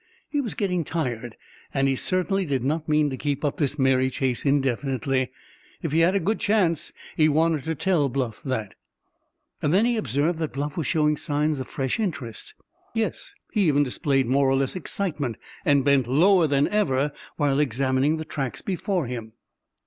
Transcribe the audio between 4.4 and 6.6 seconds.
indefinitely. If he had a good